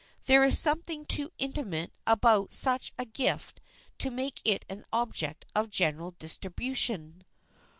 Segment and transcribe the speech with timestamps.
[0.25, 3.61] There is something too intimate about such a gift
[3.99, 7.23] to make it an object of general distribution.